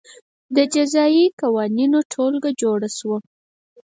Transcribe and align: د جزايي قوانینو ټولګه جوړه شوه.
د 0.55 0.57
جزايي 0.73 1.25
قوانینو 1.41 1.99
ټولګه 2.11 2.51
جوړه 2.61 2.89
شوه. 2.97 3.17